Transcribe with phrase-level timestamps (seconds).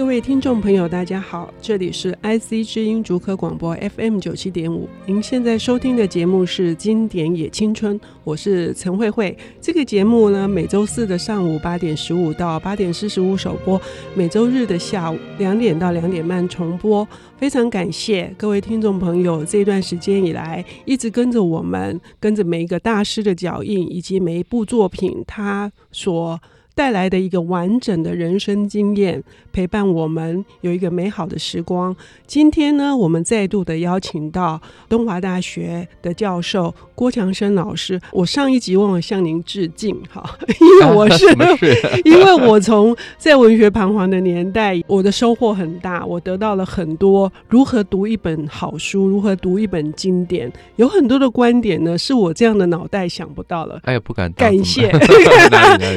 [0.00, 4.88] 各位听众朋友，大家好，这里是 IC 之音竹科广播 FM 九七点五。
[5.04, 9.36] 您现在收听的节目是《经典也青春》，我是陈慧慧。
[9.60, 13.78] 这个节目呢，每周四的上午八点十五到八点四十五首播，
[14.14, 17.06] 每周日的下午两点到两点半重播。
[17.36, 26.40] 非常感谢各位听众朋友这段时间以来一直跟着我们，跟着每一个大师的脚印，以及每一部作品他所
[26.74, 31.94] 带来的一个完整的人生经验，陪伴我们有一个美好的时光。
[32.26, 38.00] 今天呢，我们再度的邀请到东华大学的教授郭强生老师。
[38.12, 41.26] 我上一集忘了向您致敬，哈， 因为我是
[42.04, 53.80] 因为我从在文学彷徨的年代，我的收获很大，我得到了很多如何读一本好书，如何读一本经典，有很多的观点呢，是我这样的脑袋想不到了。
[53.84, 54.88] 哎呀，不敢感谢，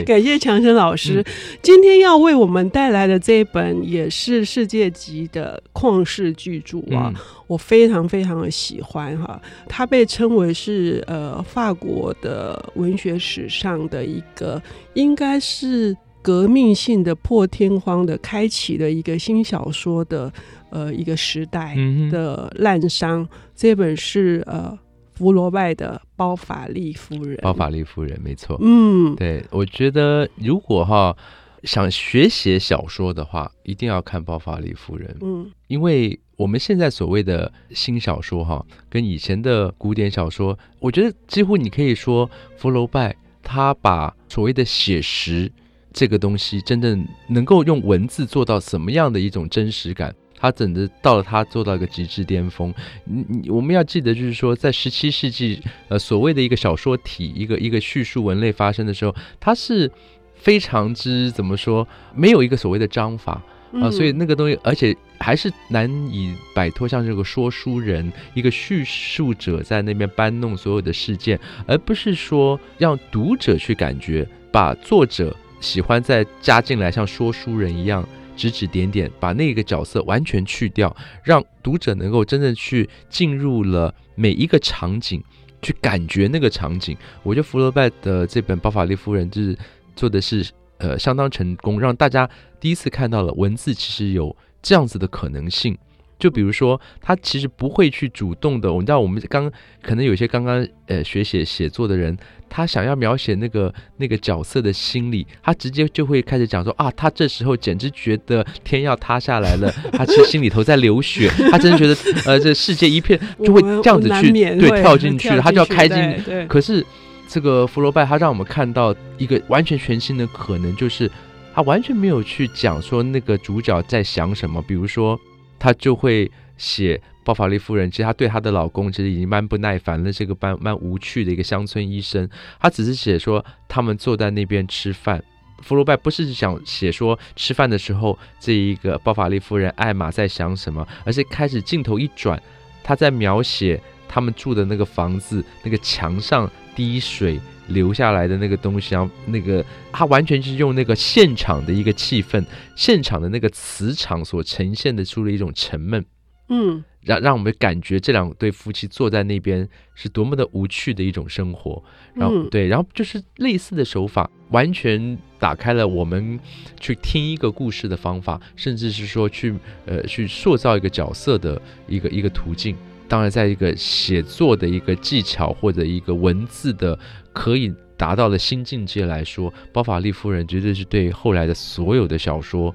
[0.06, 0.74] 感谢强生。
[0.74, 1.26] 老师，嗯，
[1.62, 9.40] 今天要为我们带来的这一本也是世界级的旷世巨著啊，嗯，我非常非常的喜欢哈。
[9.68, 14.60] 它被称为是呃法国的文学史上的一个，
[14.96, 20.34] 应该是革命性的破天荒的开启的一个新小说的
[20.72, 21.76] 呃一个时代
[22.10, 23.30] 的滥觞，嗯。
[23.56, 24.76] 这本是呃。
[25.16, 28.58] 福楼拜的《包法利夫人》，包法利夫人没错。
[28.62, 31.16] 嗯，对，我觉得如果哈
[31.64, 35.08] 想学写小说的话，一定要看《包法利夫人》。
[35.22, 45.52] 嗯，因为我们现在所谓的新小说哈，跟以前的古典小说，我觉得几乎你可以说，福楼拜他把所谓的写实
[45.94, 50.14] 这个东西，真正能够用文字做到什么样的一种真实感。
[50.44, 52.74] 他整的到了，他做到一个极致巅峰。
[53.06, 59.90] 你你我们要记得，就是说，在十七世纪，呃，所谓的一个小说体，一个一个叙述文类发生的时候，它是
[60.36, 63.42] 非常之怎么说，没有一个所谓的章法
[63.82, 78.06] 啊，所以那个东西，而且还是难以摆脱像这个说书人一个叙述者在那边搬弄所有的事件，而不是说让读者去感觉，把作者喜欢再加进来，像说书人一样。
[78.36, 85.24] 指指点点，把那个角色完全去掉，让读者能够真正去进入了每一个场景，
[85.62, 86.98] 去感觉那个场景。
[87.24, 89.58] 我觉得福楼拜的这本《包法利夫人》就是
[89.96, 92.30] 做的是呃相当成功，让大家
[92.60, 95.78] 第一次看到了文字其实有这样子的可能性。
[96.24, 98.72] 就比如说，他其实不会去主动的。
[98.72, 99.52] 我们知道，我们刚
[99.82, 102.18] 可能有些刚刚呃学写写作的人，
[102.50, 111.94] 他想要描写那个那个角色的心理，他直接就会开始讲说啊，他这时候简直觉得天要塌下来了，他其实心里头在流血，他真的觉得
[112.26, 116.48] 呃这世界一片，就会这样子去对 跳进去，他就要开进。
[116.48, 116.86] 可是
[117.28, 121.12] 这个福楼拜他让我们看到一个完全全新的可能，就是
[121.54, 125.20] 他完全没有去讲说那个主角在想什么，比如说。
[125.64, 132.30] 他就会写包法利夫人，其实他对她的老公其实已经蛮不耐烦了，是个蛮蛮无趣的一个乡村医生。
[132.60, 135.24] 他只是写说他们坐在那边吃饭。
[135.62, 142.42] 福楼拜不是想写说吃饭的时候这一个包法利夫人艾玛在想什么，而是开始镜头一转，
[142.84, 147.40] 他在描写他们住的那个房子那个墙上滴水。
[147.68, 152.44] 留下来的那个东西，然后那个他完全是用那个现场的一个气氛，
[152.76, 156.04] 现场的那个磁场所呈现的出了一种沉闷，
[156.50, 166.40] 嗯，让让我们感觉这两对夫妻坐在那边是多么的无趣的一种生活，然后对，然后就是类似的手法，完全打开了我们
[166.80, 169.54] 去听一个故事的方法，甚至是说去
[169.86, 172.76] 呃去塑造一个角色的一个一个途径。
[173.08, 176.98] 当然，在一个写作的一个技巧或者一个文字的
[177.32, 182.74] 可以达到的新境界来说，《包法利夫人》绝对是对后来的所有的小说。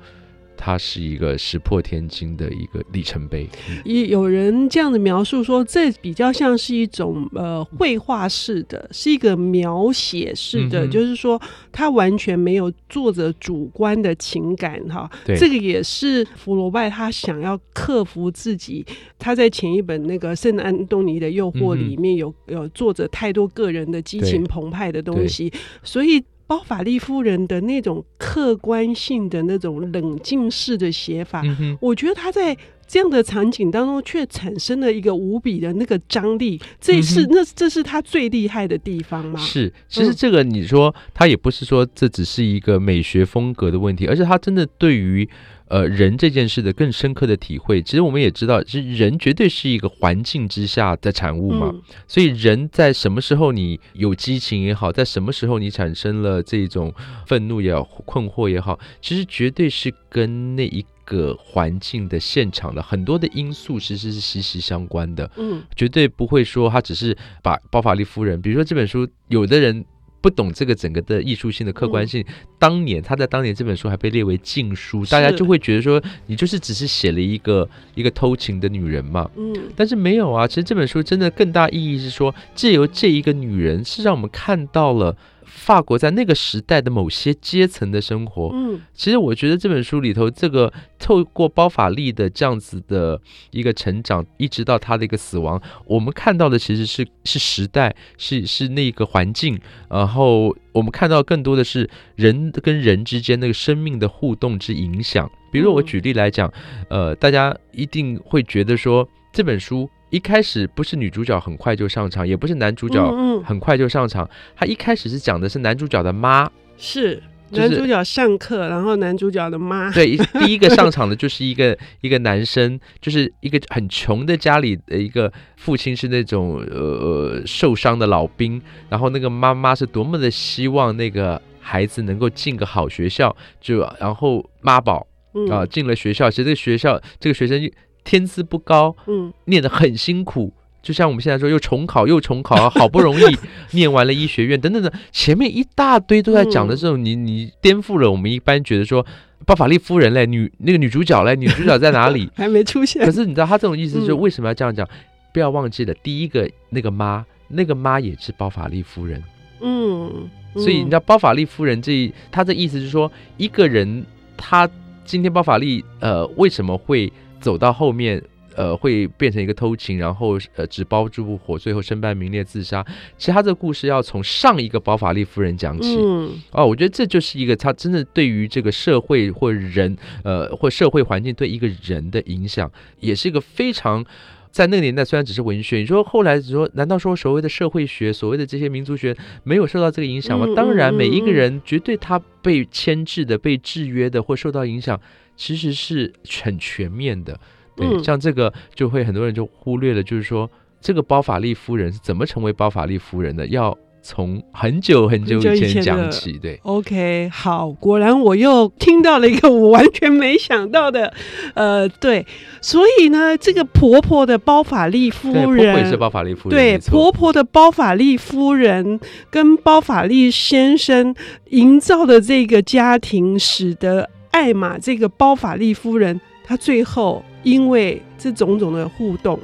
[0.58, 3.48] 它是一个石破天惊的一个里程碑。
[3.84, 11.40] 有人这样的描述说，这比较像是一种呃绘画式的，是一个描写式的，嗯、就是说
[11.70, 15.08] 他完全没有作者主观的情感哈。
[15.24, 18.84] 这个也是福罗拜他想要克服自己。
[19.18, 25.52] 他在前一本那个《圣安东尼的诱惑》里面有、嗯、有作者太多个人的激情澎湃的东西，
[25.84, 26.22] 所以。
[26.48, 32.56] 包法利夫人的那种客观性的那种冷静式的写法，嗯，我觉得他在
[32.86, 39.38] 这样的场景当中却产生了一个无比的那个张力，这是、嗯、那这是他最厉害的地方吗？
[39.38, 45.28] 是，其实这个你说他也不是说这只是一个美学风格的问题，而是他真的对于
[45.68, 47.82] 呃人这件事的更深刻的体会。
[47.82, 51.70] 其实我们也知道，其实人绝对是一个环境之下的产物嘛。
[51.72, 56.92] 嗯、所以人在什么时候你有激情也好，在什么时候你产生了这种
[57.26, 65.30] 愤怒也好、困惑也好，其实绝对是跟那一个环境的现场的很多的因素其实是息息相关的。
[65.36, 69.84] 嗯，绝对不会说他只是把包法利夫人，比如说这本书，有的人。
[70.28, 79.30] 不懂这个整个的艺术性的客观性，嗯、当年他在当年这本书还被列为禁书，大家就会觉得说你就是只是写了一个一个偷情的女人嘛。
[79.38, 85.16] 嗯，但是没有啊，其实这本书真的更大意义是说，借由这一个女人，是让我们看到了。
[85.48, 99.58] 法国在那个时代的某些阶层的生活，嗯，其实我觉得这本书里头，这个透过包法利的这样子的一个成长，一直到他的一个死亡，我们看到的其实是是时代，是是那个环境，
[99.88, 105.30] 然后我们看到更多的是人跟人之间那个生命的互动之影响。
[105.50, 106.52] 比如我举例来讲，
[106.90, 109.88] 呃，大家一定会觉得说这本书。
[110.10, 113.00] 一开始不是女主角很快就上场，也不是男主角
[113.44, 114.24] 很快就上场。
[114.24, 119.90] 嗯嗯，他一开始是讲的是男主角的妈，是男主角上课，就是、然后男主角的妈。
[119.92, 135.06] 对，第一个上场的就是一个 一个男生，就是一个很穷的家里的一个父亲是那种呃受伤的老兵，然后那个妈妈是多么的希望那个孩子能够进个好学校，就然后妈宝
[135.50, 137.70] 啊进了学校，其实这个学校这个学生。
[138.08, 140.50] 天资不高，嗯，念得很辛苦，
[140.82, 143.36] 就像我们现在说，又重考又重考， 好不容易
[143.72, 149.04] 念完了医学院，等等的，前面一大堆都在讲的这种，你你颠覆了我们一般觉得说，
[149.44, 152.30] 包法利夫人嘞，女那个女主角嘞，女主角在哪里？
[152.34, 153.04] 还没出现。
[153.04, 154.86] 可是你知道他这种意思，就是为什么要这样讲？
[154.86, 154.96] 嗯、
[155.34, 159.22] 不要忘记了，第一个那个妈，那个妈也是包法利夫人，
[159.60, 160.10] 嗯，
[160.54, 164.06] 嗯，所以你知道包法利夫人这他的意思是说，一个人
[164.38, 164.66] 他
[165.04, 167.12] 今天包法利呃为什么会？
[167.40, 168.22] 走到后面，
[168.56, 172.84] 呃，会变成一个偷情，然后呃，纸包住火，最后身败名裂自杀。
[173.16, 175.96] 其实他这个故事要从上一个包法利夫人讲起。
[175.96, 184.04] 嗯，哦，我觉得这就是一个他真的对于这个社会或人，呃，或社会环境对一个人的影响，也是一个非常
[184.50, 190.46] 在那个年代虽然只是文学，你说后来你说，难道说所谓的社会学，所谓的这些民族学没有受到这个影响吗？
[190.48, 195.00] 嗯，当然，每一个人绝对他被牵制的、被制约的或受到影响。
[195.38, 196.12] 其实是
[196.42, 197.38] 很全面的，
[197.76, 200.50] 对，嗯、像这个就会很多人就忽略了，就是说
[200.80, 206.58] 这个包法利夫人是怎么成为包法利夫人的，要从很久很久以前讲起，对。
[206.64, 211.14] OK，好，果然我又听到了一个我完全没想到的，
[211.54, 212.26] 呃，对，
[212.60, 218.98] 所以呢，这个婆婆的包法利夫人，婆婆也是包法利夫人，对，婆婆的包法利夫人
[219.30, 221.14] 跟包法利先生
[221.50, 224.10] 营造的这个家庭，使得。
[224.38, 229.36] 艾玛这个包法利夫人，她最后因为这种种的互动，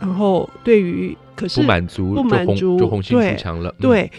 [0.00, 4.12] 然后对于可是不满足，不满足，就红心出墙了，对，对，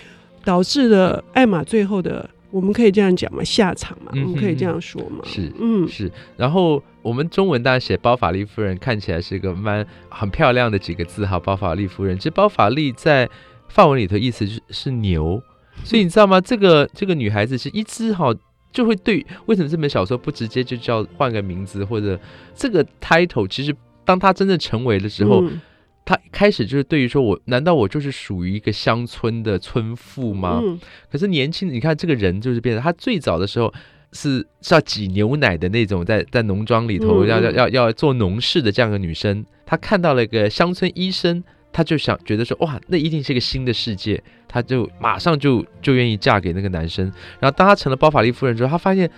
[0.45, 6.09] 导致了艾玛最后的，我们可以这样讲嘛，下场嘛，嗯、我们可以这样说嘛，是，嗯，是。
[6.37, 12.17] 然后我们中文当然写包法利夫人，看起来是一个蛮很漂亮的几个字哈，包法利夫人。
[12.17, 13.29] 其实包法利在
[13.67, 15.43] 法文里头意思是是牛，
[15.83, 16.39] 所以你知道吗？
[16.39, 18.33] 这个这个女孩子是一只哈。
[18.71, 22.19] 就会对，为什么这本小说不直接就叫换个名字，或者
[22.55, 23.47] 这个 title？
[23.47, 23.75] 其实
[24.05, 25.59] 当他真正成为的时候，嗯、
[26.05, 30.61] 他开始就是对于说我，难道我就是属于一个乡村的村妇吗？
[30.63, 30.79] 嗯、
[31.11, 33.73] 可是年轻，你看这个人就是变成他最早的时候
[34.13, 41.43] 是是要挤牛奶的那种在，在在农庄里头要要要要做农事的这样一个女生，她看到了一个乡村医生。
[41.73, 47.05] 她就想觉得说哇，那一定是一个新的世界，她就马上就就愿意嫁给那个男生。
[47.39, 49.09] 然后当她成了包法利夫人之后，她发现，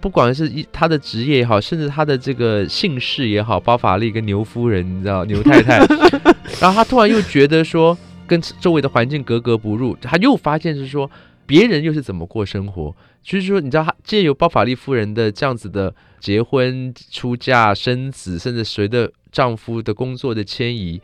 [0.00, 5.78] 不管是一她的职业也好，甚至她的这个姓氏也好，包法利跟牛夫人，你知道牛太太。
[6.60, 11.10] 然后她突然又觉得说，跟周围的环境格格不入，她又发现是说，
[11.46, 12.94] 别人又是怎么过生活。
[13.22, 21.00] 就是说，你知道，她借由包法利夫人的这样子的结婚、出嫁、生子，甚至随着丈夫的工作的迁移。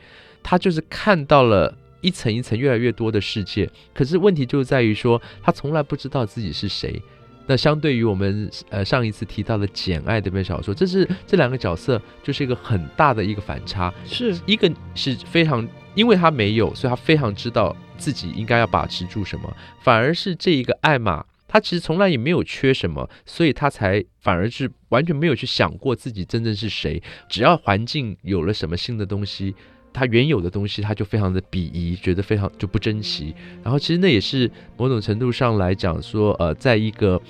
[0.50, 7.02] 他就是看到了一层一层越来越多的世界，可是问题就在于说，他从来不知道自己是谁。
[7.46, 13.92] 那相对于我们呃上一次提到的《简爱》这本小说，这是这两个角色就是一个很大的一个反差。
[14.06, 27.02] 是一个是非常，因为他没有，所以他非常知道自己应该要把持住什么；反而是这一个艾玛，他其实从来也没有缺什么，所以他才反而是完全没有去想过自己真正是谁。
[27.28, 29.54] 只要环境有了什么新的东西。
[29.98, 33.34] 他原有的东西，他就非常的鄙夷，觉得非常就不珍惜。
[33.62, 37.20] 然后，其实那也是某种程度上来讲说，呃，在一个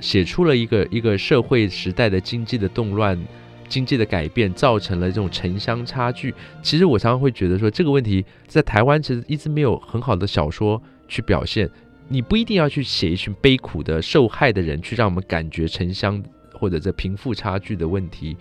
[0.00, 3.18] 写出了一个一个社会时代的经济的动乱、
[3.68, 6.34] 经济的改变，造成了这种城乡差距。
[6.62, 11.68] 其实我常常会觉得说，这个问题在台湾其实一直没有很好的小说去表现。
[12.06, 18.36] 你不一定要去写一群悲苦的受害的人，去让我们感觉城乡或者这贫富差距的问题，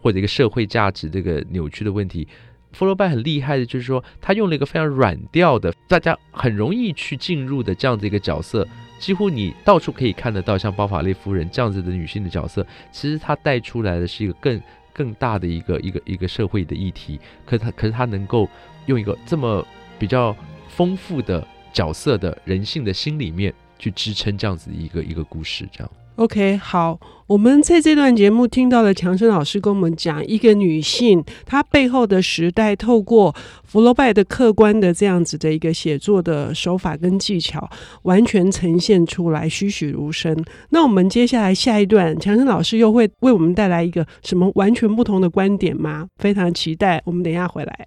[0.00, 2.28] 或者一个社会价值这个扭曲的问题。
[2.72, 8.66] 福楼拜很厉害的，就是说他用了一个非常软调的，大家很容易去进入的这样的一个角色，
[8.98, 14.60] 几乎你到处可以看得到，像包法利夫人这样子的女性的角色，其实她带出来的是一个更
[14.92, 17.18] 更大的一个一个一个社会的议题。
[17.46, 18.48] 可是他可是他能够
[18.86, 19.66] 用一个这么
[19.98, 20.36] 比较
[20.68, 25.90] 丰富的角色的人性的心里面去支撑这样子一个一个故事，这样。
[26.18, 26.98] OK，好，
[27.28, 33.32] 我们在这段节目听到了强生老师跟我们讲一个女性她背后的时代，透过
[33.62, 37.70] 福楼拜的客观的这样子的一个写作的手法跟技巧，
[38.02, 40.36] 完全呈现出来，栩栩如生。
[40.70, 46.08] 那我们接下来下一段，强生老师又会为我们带来一个什么完全不同的观点吗？
[46.18, 47.86] 非常期待，我们等一下回来。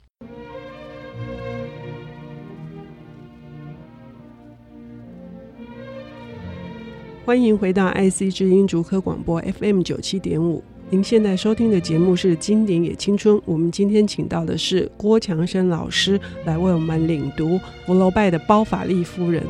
[7.24, 10.64] 欢迎回到 IC 之音竹科广播 FM 九七点五。
[10.90, 19.44] 您现在收听的节目是《经典也青春》，我们今天请到的是郭强生老师来为我们领读福楼拜的《包法利夫人》。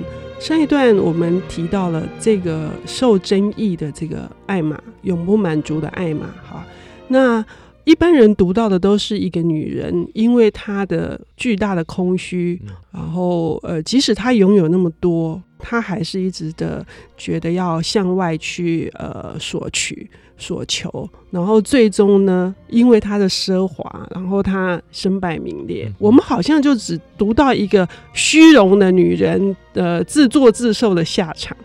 [0.46, 6.28] 上一段我们提到了这个受争议的这个艾玛，永不满足的艾玛。
[6.44, 6.66] 哈，
[7.08, 7.44] 那
[7.86, 12.62] 一般人读到的都是一个女人，因为她的巨大的空虚，
[12.92, 15.42] 然后呃，即使她拥有那么多。
[15.62, 25.86] 他还是一直的觉得要向外去呃索取索求，然后最终呢，因为他的奢华，然后他身败名裂。
[25.88, 31.56] 嗯、我们好像就只读到一个虚荣的女人的自作自受的下场。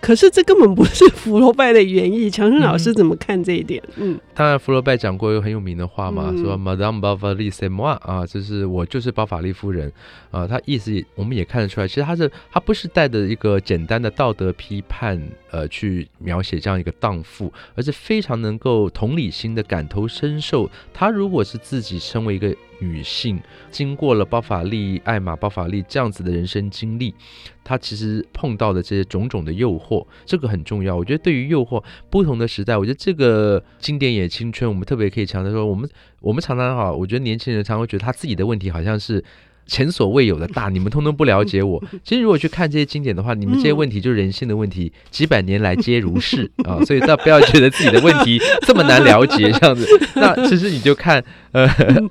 [0.00, 3.82] 可是这根本不是福楼拜的原意，强生老师怎么看这一点？
[3.96, 9.92] 嗯，当然福楼拜讲过一个很有名的话嘛，嗯、说 Madame Bovary c'est moi 啊，就是我就是包法利夫人
[10.30, 20.70] 啊，他意思我们也看得出来，其实他是他不是带着一个简单的道德批判呃去描写这样一个荡妇，而是非常能够同理心的感同身受。
[20.94, 27.14] 他如果是自己身为一个女性经过了包法利、艾玛、包法利这样子的人生经历，
[27.62, 30.96] 她其实碰到的这些种种的诱惑，这个很重要。
[30.96, 35.88] 我觉得对于诱惑，不同的时代，我觉得这个经典也青春，我们特别可以强调说，我们
[36.20, 39.22] 我们常常哈，我觉得年轻人常会觉得他自己的问题好像是。
[39.66, 41.82] 前所未有的大， 你们通通不了解我。
[42.04, 46.82] 其实如果去看这些经典的话，你们这些问题就是人性的问题，几百年来皆如是 啊。
[46.84, 49.86] 所以大家不要觉得自己的问题这么难了解，这样子。
[50.16, 51.66] 那其实你就看，呃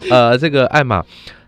[0.09, 1.03] 呃，这个艾玛，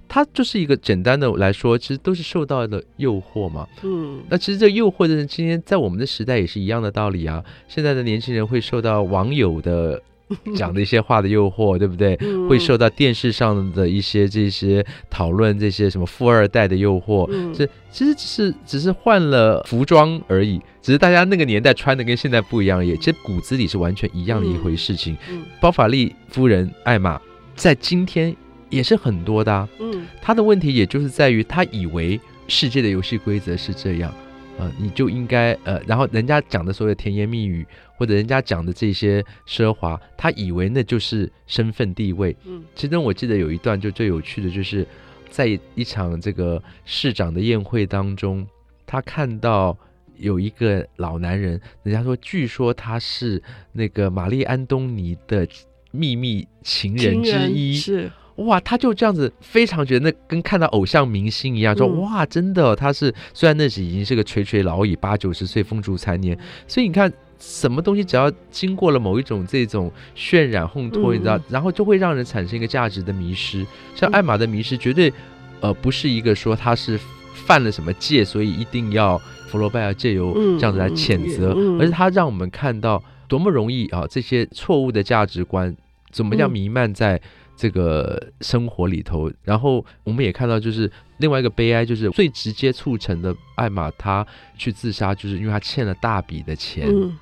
[0.07, 3.67] 它就是一个简单的来说，其实都是受到的诱惑嘛。
[3.83, 4.21] 嗯。
[4.29, 7.43] 那其实这诱惑的人今天在我们的时代也是一样的道理啊。
[7.67, 10.01] 现在的年轻人会受到网友的。
[10.55, 12.17] 讲的一些话的诱惑，对不对？
[12.21, 25.17] 嗯、会受到电视上的一些这些讨论，这些什么富二代的诱惑，这、嗯、其实只是只是换了服装而已，只是大家那个年代穿的跟现在不一样，也其实骨子里是完全一样的一回事情。
[25.59, 27.19] 包法利夫人艾玛
[27.55, 28.35] 在今天
[28.69, 34.13] 也是很多的、啊，嗯，他的问题也就是在于他以为世界的游戏规则是这样。
[34.61, 37.65] 呃，你就应该呃，然后人家讲的所有甜言蜜语，
[37.97, 42.37] 或者人家讲的这些奢华，他以为那就是身份地位。
[42.45, 44.85] 嗯，其中我记得有一段就最有趣的就是，
[45.31, 48.47] 在一场这个市长的宴会当中，
[48.85, 49.75] 他看到
[50.17, 53.41] 有一个老男人，人家说据说他是
[53.71, 55.47] 那个玛丽安东尼的
[55.89, 58.11] 秘密情人之一，是。
[58.37, 73.65] 哇，他就这样子，非常觉得那跟看到偶像明星一样，说哇，真的，他是虽然那时已经是个垂垂老矣，八九十岁风烛残年，所以你看，什么东西只要经过了某一种这种渲染烘托，你知道，然后就会让人产生一个价值的迷失。
[73.95, 75.11] 像艾玛的迷失，绝对
[75.59, 76.99] 呃不是一个说他是
[77.33, 79.17] 犯了什么戒，所以一定要
[79.49, 85.75] 弗罗拜要借由这样子来谴责，而是他让我们看到多么容易啊，这些错误的价值观
[86.11, 87.21] 怎么样弥漫在。
[87.61, 94.25] 这个生活里头，然后我们也看到，就是另外一个悲哀，就是最直接促成的艾玛她
[94.57, 97.15] 去自杀，就是因为她欠了大笔的钱，嗯、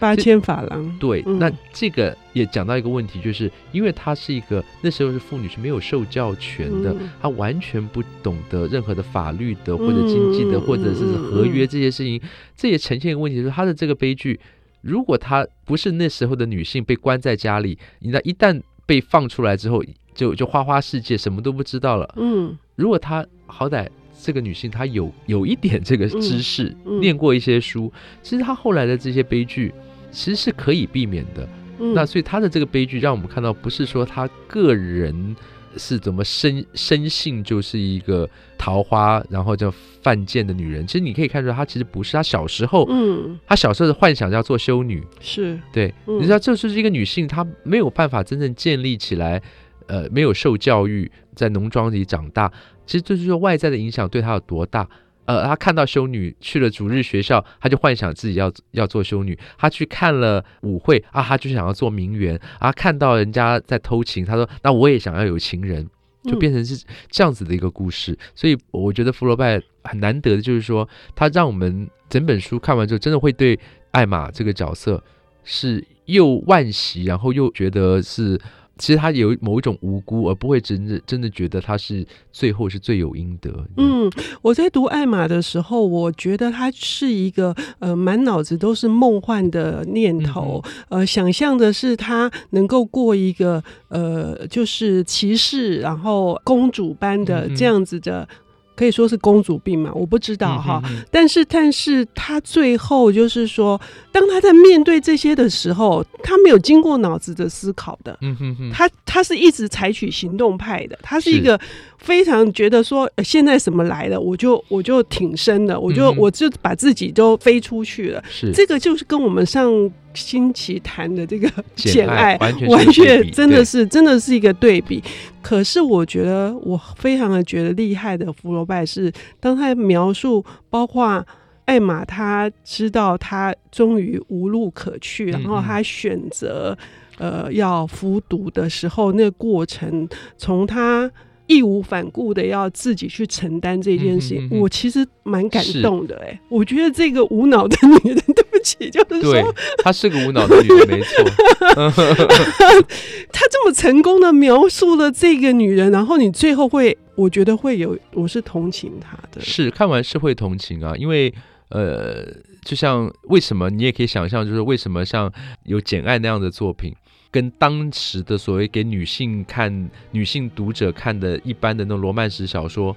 [0.00, 0.98] 八千法郎。
[0.98, 14.40] 对，嗯、那这个也讲到一个问题，就是因为她是一个那时候是妇女是没有受教权的，嗯、她完全不懂得任何的法律的或者经济的、嗯、或者是合约这些事情，嗯、这也呈现一个问题，就是她的这个悲剧，
[14.80, 18.60] 如果她不是那时候的女性被关在家里，你知道一旦。
[18.86, 19.82] 被放出来之后，
[20.14, 22.14] 就就花花世界，什么都不知道了。
[22.16, 23.88] 嗯，如果她好歹
[24.22, 29.72] 这个女性，她有有一点这个知识，嗯嗯、念过一些书，其实她后来的这些悲剧，
[30.10, 31.48] 其实是可以避免的。
[31.80, 35.34] 嗯、那所以她的这个悲剧，让我们看到不是说她个人
[35.76, 40.86] 是怎么生生性就是一个桃花，然后叫犯贱的女人。
[40.86, 42.12] 其实你可以看出来，她其实不是。
[42.12, 45.92] 她小时候，嗯，她小时候的幻想叫做修女，是对。
[46.06, 49.42] 嗯、你知道，这就是一个女性，她没有办法真正建立起来，
[49.86, 52.50] 呃，没有受教育，在农庄里长大。
[52.86, 54.88] 其实就是说，外在的影响对她有多大。
[55.26, 59.38] 呃，他看到修女去了主日学校，他就幻想自己要要做修女。
[59.56, 62.70] 他去看了舞会啊，他就想要做名媛啊。
[62.70, 65.88] 看到人家在偷情，他说：“那我也想要有情人。”
[66.24, 68.12] 就变成是这样子的一个故事。
[68.12, 73.58] 嗯、所以我觉得福楼拜很难得的就是说，他让我们整本书看完之后，真的会对
[73.90, 75.02] 艾玛这个角色
[75.42, 78.40] 是又惋惜，然后又觉得是。
[78.76, 83.50] 其实他有某一种无辜，而不会真的真的觉得他是最后是罪有应得。
[83.76, 84.10] 嗯，
[84.42, 98.28] 我在读艾玛的时候，我觉得他是一个呃满脑子都是梦幻的念头，嗯、呃，想象的是他能够过一个呃就是骑士然后公主般的这样子的。
[98.74, 99.90] 嗯可以说是公主病嘛？
[99.94, 100.82] 我不知道哈。
[100.86, 108.18] 嗯、但是，但是他最后就是说，当他在面对这些的时候，他没有经过脑子的思考的。
[108.20, 108.70] 嗯哼哼。
[108.72, 110.98] 他他是一直采取行动派的。
[111.02, 111.58] 他是一个
[111.98, 118.22] 非常觉得说，现在什么来了，我就我就挺身的，我就、嗯、我就把自己都飞出去了。
[118.28, 119.70] 是这个就是跟我们上
[120.14, 125.02] 星期谈的这个 简爱，完全完全真的是真的是一个对比。
[125.42, 131.24] 可是我觉得我非常的觉得厉害的福楼拜是，当他描述包括
[131.66, 136.76] 艾玛，他知道他终于无路可去，然后他选择
[137.18, 141.10] 呃要服毒的时候，那个过程从他。
[141.46, 146.40] 义无反顾的要自己去承担这件事情，嗯嗯嗯，我其实蛮感动的哎、欸。
[146.48, 151.24] 我觉得这个无脑的女人，对不起，就是说，她是个无脑的女人，没错。
[153.32, 159.40] 她这么成功的描述了这个女人，然后你最后会，我觉得会有，我是同情她的。
[159.40, 161.32] 是看完是会同情啊，因为
[161.68, 162.26] 呃，
[162.64, 165.30] 就像为什么你也可以想象，就是为什么像
[165.64, 166.94] 有《简爱》那样的作品。
[167.34, 172.96] 跟当时的所谓给女性看、女性读者看的一般的那种罗曼史小说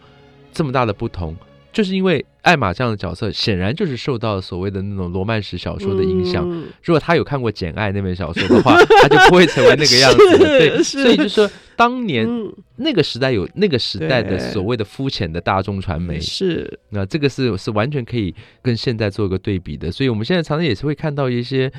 [0.51, 1.35] 这么大的不同，
[1.73, 6.47] 就是因为艾玛这样的角色显然就是受到所谓的那种罗曼史小说的影响。
[6.47, 10.17] 嗯、如果他有看过《简爱》那本小说的话，他就不会成为那个样子。
[10.37, 12.29] 对，所以就是说，当年
[12.75, 19.91] 那个时代有那个时代的所谓的肤浅的大众传媒，是那这个是是完全可以跟现在做一个对比的。
[19.91, 21.71] 所以我们现在常常也是会看到一些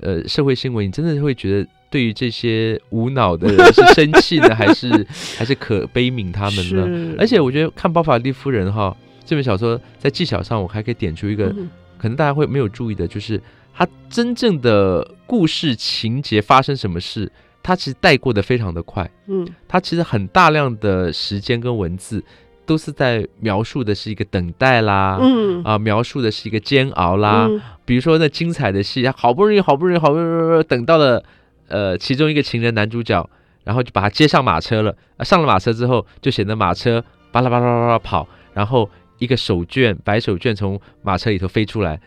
[0.00, 1.68] 呃社会新闻，你真的会觉得。
[1.88, 4.90] 对于这些无脑的人是生气呢，还是
[5.38, 7.14] 还是可悲悯他们呢？
[7.16, 11.48] 而且我觉得看《包法利夫人》哈这本小说，在技巧上我还可以点出一个，
[11.96, 13.40] 可能大家会没有注意的，就是
[13.72, 17.30] 它真正的故事情节发生什么事，
[17.62, 19.08] 它其实带过的非常的快。
[19.28, 22.22] 嗯，它其实很大量的时间跟文字
[22.66, 27.48] 都是在描述的是一个等待啦，嗯啊，描述的是一个煎熬啦。
[27.84, 31.22] 比如说那精彩的戏，好不容易，好不容易，好不容易等到了。
[31.68, 33.28] 呃，其中一个情人男主角，
[33.64, 34.94] 然后就把他接上马车了。
[35.16, 37.02] 啊，上了马车之后，就显得马车
[37.32, 42.00] 巴拉巴拉巴拉跑，然后一个手绢白手绢从马车里头飞出来。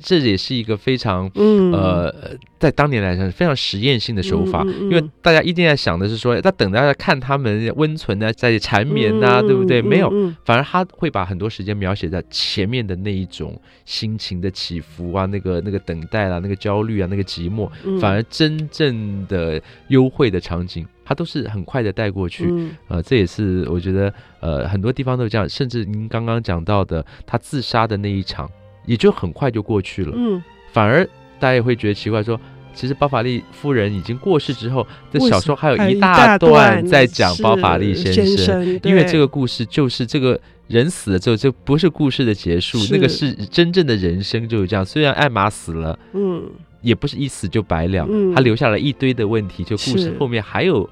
[0.00, 2.12] 这也是一个非常，嗯，呃，
[2.58, 9.80] 在当年来讲非常实验性的手法，嗯嗯嗯，因为大家一定在想的是说，他等大家看他们温存呢，在缠绵呐、对不对？
[9.80, 10.10] 没有，
[10.44, 22.46] 反而他会把很多时间描写在前面的那一种心情的起伏啊，那个那个等待啊，那个焦虑啊，那个寂寞，反而真正的幽会的场景，他都是很快的带过去。
[22.48, 28.50] 嗯、呃，这也是我觉得，呃，很多地方都这样，甚至您刚刚讲到的他自杀的那一场。
[28.86, 30.42] 也就很快就过去了，嗯，
[30.72, 31.04] 反而
[31.38, 32.42] 大家也会觉得奇怪说，说
[32.74, 44.84] 其实包法利夫人已经过世之后，这小说还有一大段在讲包法利先生，先生因为这个故事就是这个人死了之后，这不是故事的结束，那个是真正的人生就是这样。
[44.84, 46.42] 虽然艾玛死了，嗯，
[46.80, 50.88] 也不是一死就白了，嗯，他留下了一堆的问题，就故事后面还有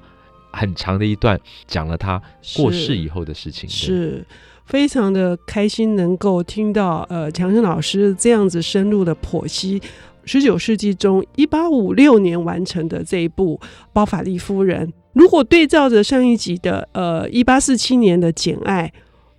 [0.51, 2.21] 很长的一段讲了他
[2.55, 4.25] 过世以后的事情，是。
[4.63, 9.81] 非常的开心，能够听到呃强生老师这样子深入的剖析
[10.23, 13.59] 十九世纪中一八五六年完成的这一部
[13.91, 14.87] 《包法利夫人》。
[15.11, 18.89] 如果对照着上一集的呃一八四七年的《简爱》，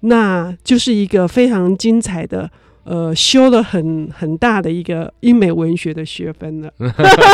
[0.00, 2.50] 那就是一个非常精彩的。
[2.84, 6.72] 呃，修了很很大的一个英美文学的学分了。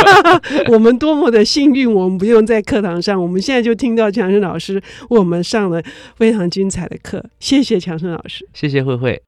[0.69, 4.75] 我们多么的幸运，我们不用在课堂上，我们现在就听到强生老师
[5.11, 5.83] 为我们上了
[6.17, 7.25] 非常精彩的课。
[7.41, 9.28] 谢谢强生老师，谢谢慧慧。